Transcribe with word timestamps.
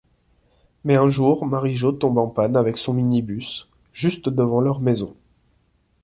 Mais 0.83 0.95
un 0.95 1.09
jour 1.09 1.45
Marie-Jo 1.45 1.91
tombe 1.91 2.17
en 2.17 2.25
panne 2.25 2.55
avec 2.55 2.77
son 2.77 2.91
minibus, 2.91 3.69
juste 3.93 4.29
devant 4.29 4.59
leur 4.59 4.79
maison. 4.81 5.15